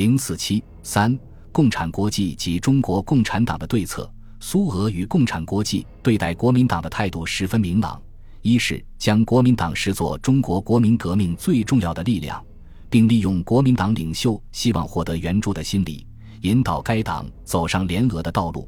[0.00, 1.14] 零四七三，
[1.52, 4.10] 共产国际及中国共产党的对策。
[4.40, 8.00] 苏俄与共产国际对待国民党的态度十分明朗：
[8.40, 12.42] 一是将国民党视作中国国民革命最重要的力量，
[12.88, 16.06] 并利用国民党领袖希望获得援助的心理，
[16.40, 18.66] 引导该党走上联俄的道路；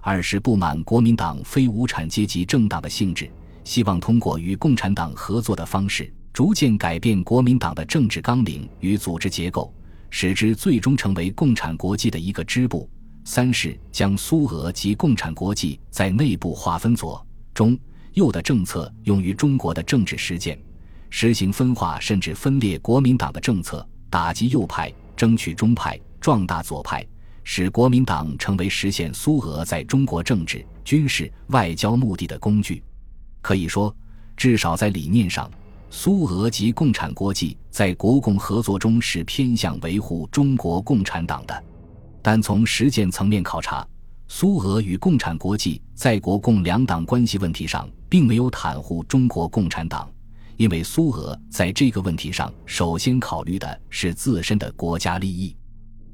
[0.00, 3.30] 二是不满国民党非无产阶级政党的性质，
[3.62, 9.72] 希望通过与共产党合作的方式，逐渐改变国民党的政治纲领与组织结构。
[10.12, 12.88] 使之最终成为共产国际的一个支部。
[13.24, 17.24] 三是将苏俄及共产国际在内部划分左、
[17.54, 17.78] 中、
[18.12, 20.58] 右的政策用于中国的政治实践，
[21.08, 27.06] 实行分化甚至分裂国民党的政策，打击右派，争取中派，壮大左派，
[27.42, 32.82] 使国民党成为实现苏俄在中国政治、军事、外交目的的工具。
[33.40, 33.94] 可以说，
[34.36, 35.50] 至少在理念上。
[35.94, 41.64] 苏俄及共产国际在国共合作中是偏向维护中国共产党的，
[42.22, 43.86] 但从实践层面考察，
[44.26, 50.10] 苏俄与共产国际在国共两党关系问题上并没有袒护中国共产党，
[50.56, 55.54] 因为苏俄在这个问题上首先考虑的是自身的国家利益。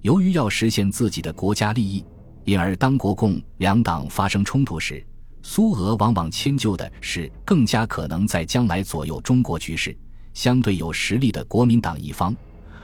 [0.02, 2.05] 由于要实现自己的国家利益，
[2.42, 5.06] 因而当国共两党发生冲突时，
[5.42, 9.97] 苏俄往往迁就的是更加可能在将来左右中国局势、
[10.34, 12.36] 相对有实力的国民党一方，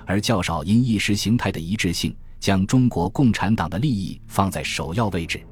[0.07, 5.43] 而较少因意识形态的一致性将中国共产党的利益放在首要位置。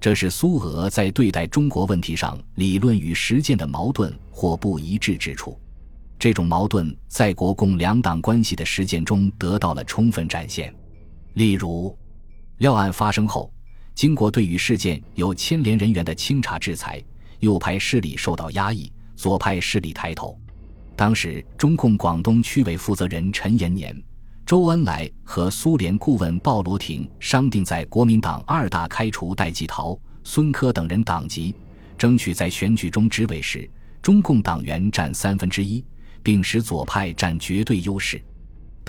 [0.00, 5.58] 这是苏俄在对待中国问题上理论与实践的矛盾或不一致之处。
[6.18, 10.74] 这种矛盾在国共两党关系的实践中得到了充分展现。
[11.34, 11.96] 例如，
[12.58, 13.52] 廖案发生后。
[13.98, 17.02] 经过对于事件有牵连人员的清查制裁，
[17.40, 20.38] 右派势力受到压抑，左派势力抬头。
[20.94, 24.00] 当时，中共广东区委负责人陈延年、
[24.46, 31.52] 周恩来和苏联顾问鲍罗廷商定，在国民党二大开除戴季陶、孙科等人党籍，
[31.98, 33.68] 争取在选举中执委时，
[34.00, 35.84] 中共党员占三分之一，
[36.22, 38.22] 并使左派占绝对优势。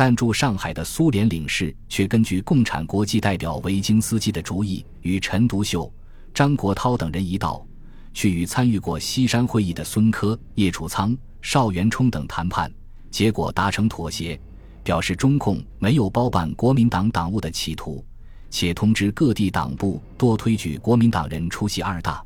[0.02, 5.92] 但驻上海的苏联领事却根据共产国际代表维京斯基的主意，与陈独秀、
[6.34, 7.68] 张国焘等人一道，
[8.14, 12.72] 去与参与过西山会议的孙科、叶楚仓、邵元冲等谈判，
[13.12, 14.40] 结果达成妥协，
[14.86, 18.02] 表示中共没有包办国民党党务的企图，
[18.50, 22.24] 且通知各地党部多推举国民党人出席二大。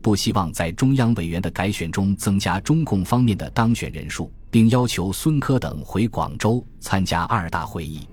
[0.00, 8.08] 不希望在中央委员的改选中增加中共方面的当选人数，并要求孙科等回广州参加二大会议。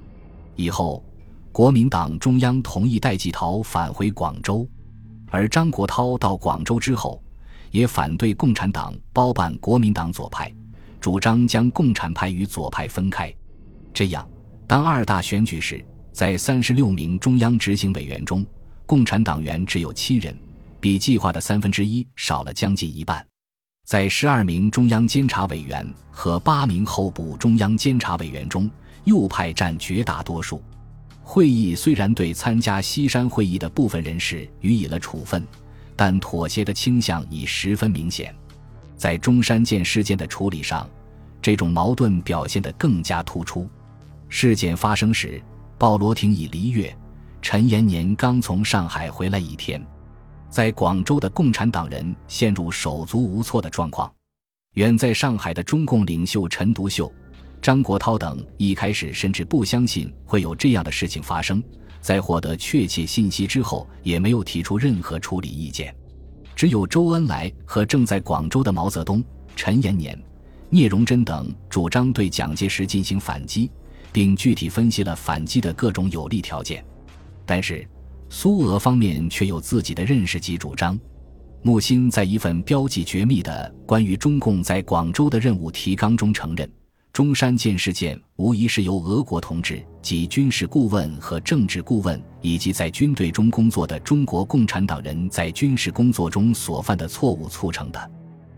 [0.58, 1.02] 以后，
[1.54, 4.68] 国民党中央同意戴季陶返回广州，
[5.32, 7.24] 而张国焘到广州之后，
[7.72, 10.54] 也反对共产党包办国民党左派，
[11.00, 13.34] 主张将共产派与左派分开。
[13.94, 14.28] 这样，
[14.68, 18.46] 当二大选举时，在三十六名中央执行委员中，
[18.86, 20.38] 共产党员只有七人。
[20.82, 23.26] 比计划的三分之一少了将近一半，
[23.84, 28.70] 在十二名中央监察委员和八名候补中央监察委员中，
[29.04, 30.64] 右派占绝大多数。
[31.22, 35.46] 会议虽然对参加西山会议的部分人士予以了处分，
[35.96, 38.34] 但妥协的倾向已十分明显。
[38.96, 40.90] 在中山舰事件的处理上，
[41.42, 43.70] 这种矛盾表现得更加突出。
[44.30, 45.42] 事件发生时，
[45.78, 46.96] 鲍罗廷已离粤，
[47.42, 49.86] 陈延年刚从上海回来一天。
[50.54, 54.14] 在广州的共产党人陷入手足无措的状况。
[54.76, 57.12] 远在上海的中共领袖陈独秀、
[57.60, 61.62] 张国焘等一开始甚至不相信会有这样的事情发生，
[62.02, 65.92] 在获得确切信息之后，也没有提出任何处理意见。
[66.56, 69.24] 只有周恩来和正在广州的毛泽东、
[69.56, 70.16] 陈延年、
[70.70, 73.72] 聂荣臻等主张对蒋介石进行反击，
[74.12, 76.86] 并具体分析了反击的各种有利条件。
[77.44, 77.88] 但是。
[78.36, 81.00] 苏俄方面却有自己的认识及主张。
[81.62, 86.68] 木心在一份标记绝密的关于中共在广州的任务提纲中承认，
[87.14, 98.12] 中山舰事件无疑是由俄国同志及军事顾问和政治顾问，以及在军队中工作的中国共产党人在军事工作中所犯的错误促成的。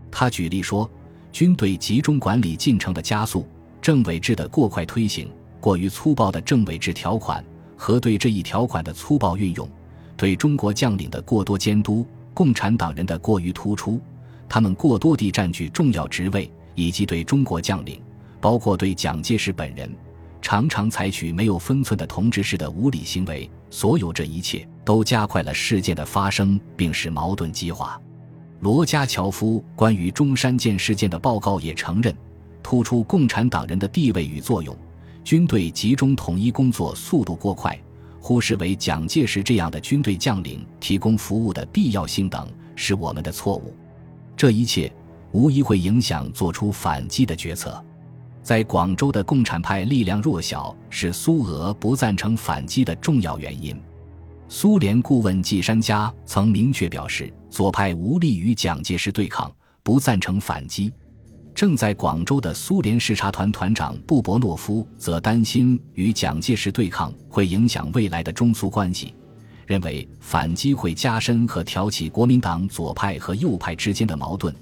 [0.10, 0.90] 他举例说，
[1.34, 3.46] 军队集中管理进程的加速、
[3.82, 5.30] 政委制的过快推行、
[5.60, 7.44] 过于粗暴的政委制条款。
[7.76, 9.70] 和对这一条款的粗暴运用，
[10.18, 14.00] 对中国将领的过多监督，共产党人的过于突出，
[14.48, 18.02] 他们过多地占据重要职位，以及对中国将领，
[18.40, 19.90] 包括对蒋介石本人，
[20.42, 28.00] 常常采取没有分寸的同志式的无理行为，所有这一切都加快了事件的发生，并使矛盾激化。
[28.62, 32.16] 罗加乔夫关于中山舰事件的报告也承认，
[32.64, 34.76] 突出共产党人的地位与作用。
[35.26, 37.76] 军队集中统一工作速度过快，
[38.22, 43.76] 忽视为蒋介石这样的军队将领提供服务的必要性等，是我们的错误。
[44.38, 44.94] 这一切
[45.32, 47.84] 无疑会影响做出反击的决策。
[48.44, 53.76] 在广州的共产派力量弱小，是苏俄不赞成反击的重要原因。
[54.48, 59.52] 苏联顾问季山家曾明确表示，左派无力与蒋介石对抗，
[59.82, 60.94] 不赞成反击。
[61.56, 69.14] 正在广州的苏联视察团团长布伯诺夫则担心与蒋介石对抗会影响未来的中苏关系，
[69.66, 74.54] 认为反击会加深和挑起国民党左派和右派之间的矛盾，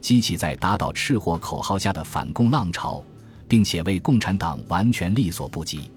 [0.00, 3.04] 激起在打倒赤货口号下的反共浪潮，
[3.46, 5.90] 并且为共产党完全力所不及。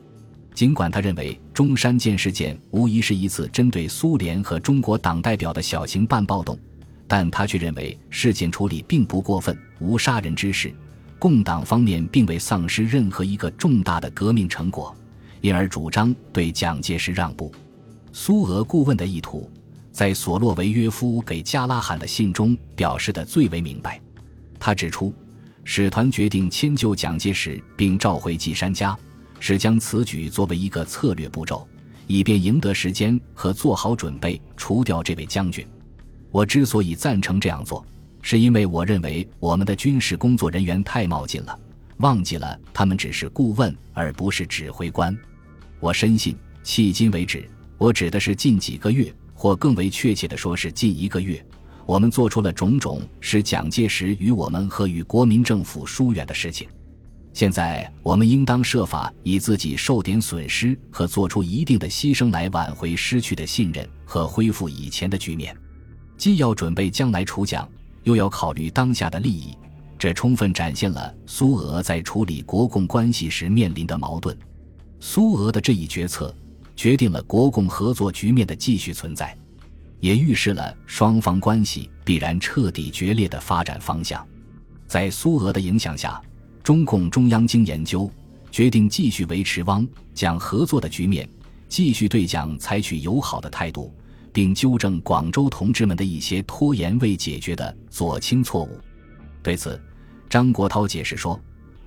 [0.54, 6.60] 尽管他认为中山舰事件无疑是一次针对苏联和中国党代表的小型半暴动。
[7.12, 10.74] 但他却认为事件处理并不过分，无杀人之事，
[11.20, 14.96] 共党方面并未丧失任何一个重大的革命成果，
[15.42, 17.54] 因而主张对蒋介石让步。
[18.14, 19.52] 苏俄顾问的意图，
[19.92, 24.00] 在索洛维约夫给加拉罕的信中表示的最为明白。
[24.58, 25.14] 他指出，
[25.66, 28.98] 使团决定迁就蒋介石并召回季山家，
[29.38, 31.68] 是将此举作为一个策略步骤，
[32.08, 35.68] 以便赢得时间和做好准备除掉这位将军。
[36.32, 37.86] 我之所以赞成这样做，
[38.22, 41.60] 是因为我认为我们的军事工作人员太冒进了，
[41.98, 45.16] 忘记了他们只是顾问而不是指挥官。
[45.80, 47.48] 我深信，迄今为止，
[47.78, 51.44] 我指的是近几个月，或更为确切的说是近一个月，
[51.86, 56.68] 我们做出了种种使蒋介石与我们和与国民政府疏远的事情。
[57.34, 65.56] 现在，我们应当设法以自己受点损失和做出一定的牺牲来挽回失去的信任和恢复以前的局面。
[66.22, 67.68] 既要准备将来处蒋，
[68.04, 69.58] 又要考虑当下的利益，
[69.98, 74.38] 这充分展现了苏俄在处理国共关系时面临的矛盾。
[75.00, 76.32] 苏俄的这一决策
[76.76, 79.36] 决定了国共合作局面的继续存在，
[80.00, 84.24] 也预示了双方关系必然彻底决裂的发展方向。
[84.86, 86.22] 在苏俄的影响下，
[86.62, 88.08] 中共中央经研究
[88.52, 91.28] 决定继续维持汪蒋合作的局面，
[91.68, 93.92] 继续对蒋采取友好的态度。
[94.34, 98.80] 并纠正广州同志们的一些拖延未解决的左倾错误。
[99.44, 99.82] 对此，
[100.30, 101.40] 张国焘解释说：“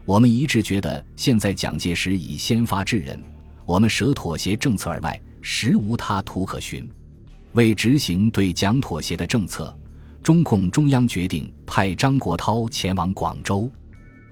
[0.05, 3.23] 我们一致觉得，现在蒋介石已先发制人，
[3.65, 6.89] 我们舍妥协政策而外，实无他途可循。
[7.53, 9.75] 为执行对蒋妥协的政策，
[10.23, 13.71] 中共中央决定派张国焘前往广州。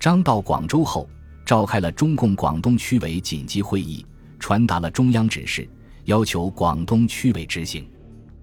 [0.01, 1.09] 张到广州后，
[1.47, 4.05] 召开了中共广东区委紧急会议，
[4.41, 5.69] 传达了中央指示，
[6.07, 7.87] 要求广东区委执行。”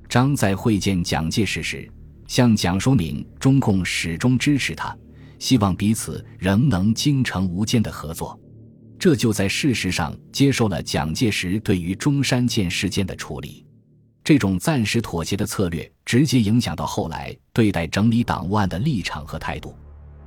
[0.10, 1.88] 张在会见蒋介石时，
[2.28, 4.98] 向蒋说明中共始终支持他，
[5.38, 8.38] 希望彼此仍能精诚无间的合作。
[8.98, 13.64] 这就在事实上接受了蒋介石对于中山舰事件的处理。
[14.24, 19.76] 这种暂时妥协的策略，直接影响到后来对待整理党务案的立场和态度。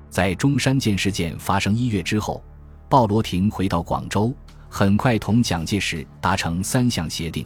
[0.08, 2.42] 在中山舰事件发生一月之后，
[2.88, 4.32] 鲍罗廷回到广州，
[4.68, 7.44] 很快同蒋介石达成三项协定。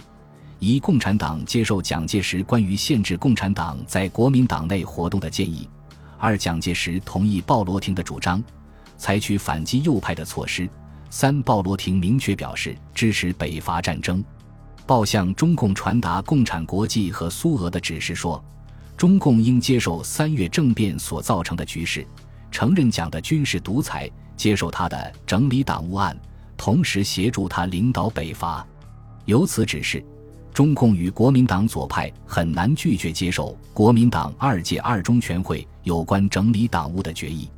[0.58, 5.68] 一、共产党接受蒋介石关于限制共产党在国民党内活动的建议；
[6.18, 8.42] 二、蒋介石同意鲍罗廷的主张，
[8.96, 10.66] 采取反击右派的措施；
[11.10, 14.24] 三、鲍罗廷明确表示支持北伐战争。
[14.86, 18.42] 报向中共传达共产国际和苏俄的指示说，
[18.96, 22.06] 中共应接受三月政变所造成的局势，
[22.50, 26.18] 承认蒋的军事独裁，接受他的整理党务案，
[26.56, 28.66] 同时协助他领导北伐。
[29.26, 30.02] 由此指示。
[30.56, 37.50] 中共与国民党左派很难拒绝接受国民党二届二中全会有关整理党务的决议，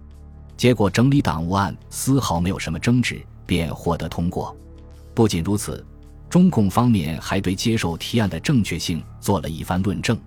[0.56, 4.52] 结果整理党务案丝毫没有什么争执，便获得通过。
[5.14, 5.86] 不仅如此，
[6.28, 10.18] 中共方面还对接受提案的正确性做了一番论证。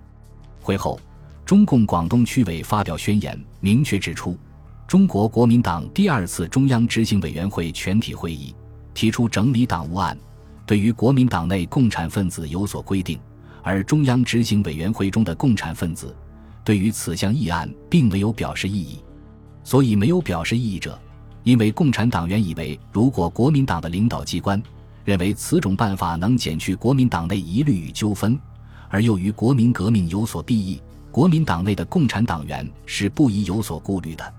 [0.62, 0.98] 会后，
[1.44, 4.34] 中共广东区委发表宣言，明确指出，
[4.88, 8.54] 中国国民党第二次中央执行委员会全体会议
[8.94, 10.16] 提出整理党务案。
[10.64, 13.18] 对于国民党内共产分子有所规定，
[13.62, 16.14] 而中央执行委员会中的共产分子
[16.64, 19.02] 对于此项议案并没有表示异议。
[19.64, 20.98] 所以，没有表示异议者，
[21.44, 24.60] 因为共产党员以为，如果国民党的领导机关
[25.04, 28.38] 认为此种办法能减去国民党内疑虑与纠纷，
[28.88, 34.34] 而又与国民革命有所裨益，国民党内的共产党员是不宜有所顾虑的。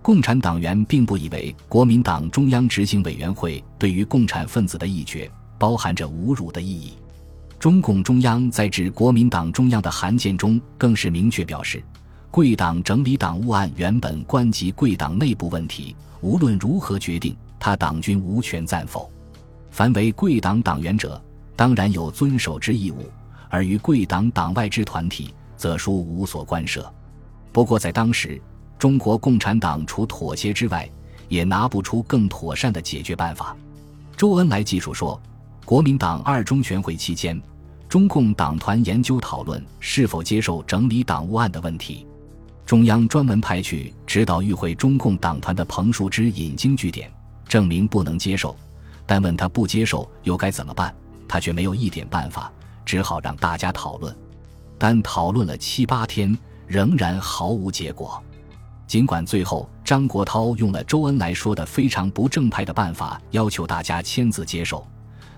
[0.00, 5.30] 共产党员并不以为国民党中央执行委员会对于共产分子的议决。
[5.62, 6.94] 包含着侮辱的意义。
[7.60, 11.80] 中共中央在致国民党中央的函件中，更是明确表示，
[12.32, 19.08] 贵党整理党务案原本关及贵党内部问题，无论如何决定，他党军无权赞否。
[19.70, 21.22] 凡为贵党党员者，
[21.54, 23.04] 当然有遵守之义务；
[23.48, 26.92] 而于贵党党外之团体，则殊无所干涉。
[27.52, 28.42] 不过在当时，
[28.80, 30.90] 中国共产党除妥协之外，
[31.28, 33.56] 也拿不出更妥善的解决办法。
[34.16, 35.20] 周恩来记述说，
[35.64, 37.40] 国民党二中全会期间，
[37.88, 42.06] 中共党团研究讨论是否接受整理党务案的问题。
[42.66, 47.10] 中央专门派去指导与会中共党团的彭树之引经据典，
[47.46, 48.56] 证明不能接受。
[49.06, 50.94] 但问他不接受又该怎么办，
[51.28, 52.50] 他却没有一点办法，
[52.84, 54.14] 只好让大家讨论。
[54.78, 58.22] 但讨论了七八天，仍然毫无结果。
[58.86, 64.86] 尽管最后张国焘用了周恩来说的非常不正派的办法，要求大家签字接受，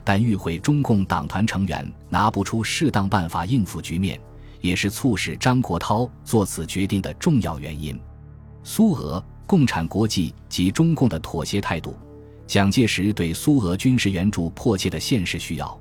[0.04, 4.20] 但与会中共党团成员拿不出适当办法应付局面。
[4.60, 8.00] 也是促使张国焘做此决定的重要原因。
[8.62, 11.94] 苏俄、共产国际及中共的妥协态度，
[12.46, 15.78] 蒋介石对苏俄军事援助迫切的现实需要，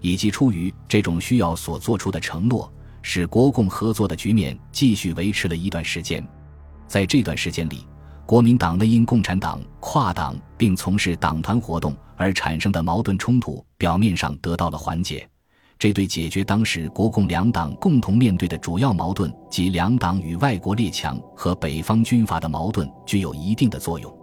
[0.00, 6.26] 以及出于这种需要所做出的承诺，使国共合作的局面继续维持了一段时间。
[6.86, 7.86] 在这段时间里，
[8.24, 15.28] 国民党内因共产党跨党并从事党团活动而产生的矛盾冲突，表面上得到了缓解。
[15.78, 24.16] 这对解决当时国共两党共同面对的主要矛盾及两党与外国列强和北方军阀的矛盾具有一定的作用。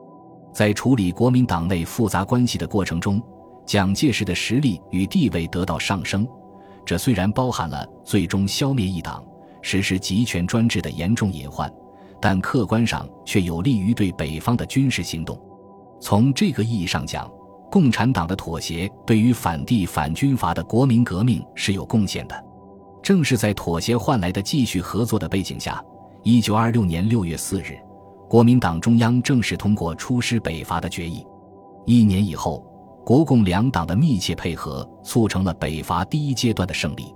[0.53, 3.21] 在处理国民党内复杂关系的过程中，
[3.65, 6.25] 蒋介石的实力与地位得到上升。
[6.85, 9.23] 这虽然包含了最终消灭一党、
[9.61, 11.71] 实施集权专制的严重隐患，
[12.21, 15.39] 但客观上却有利于对北方的军事行动。
[15.99, 17.29] 从这个意义上讲，
[17.71, 22.45] 共产党的妥协对于反帝反军阀的国民革命是有贡献的。
[23.01, 25.83] 正是在妥协换来的继续合作的背景下，
[26.23, 27.77] 一九二六年六月四日，
[28.29, 31.25] 国民党中央正式通过出师北伐的决议。
[31.85, 32.65] 一年以后，
[33.05, 37.13] 国共两党的密切配合促成了北伐第一阶段的胜利。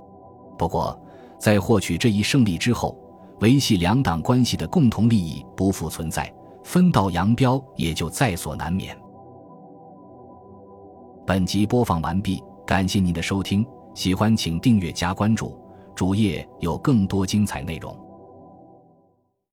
[0.58, 0.98] 不过，
[1.38, 2.98] 在获取这一胜利之后，
[3.44, 6.34] 维系两党关系的共同利益不复存在，
[6.64, 8.98] 分道扬镳也就在所难免。
[11.28, 15.60] 本集播放完毕，感谢您的收听，喜欢请订阅加关注，
[15.94, 17.94] 主页有更多精彩内容。